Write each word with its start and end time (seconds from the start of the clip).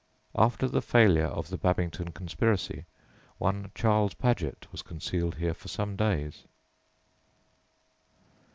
After 0.33 0.67
the 0.67 0.81
failure 0.81 1.27
of 1.27 1.49
the 1.49 1.59
Babington 1.59 2.09
conspiracy 2.11 2.85
one 3.37 3.69
Charles 3.75 4.15
Paget 4.15 4.65
was 4.71 4.81
concealed 4.81 5.35
here 5.35 5.53
for 5.53 5.67
some 5.67 5.95
days. 5.95 6.41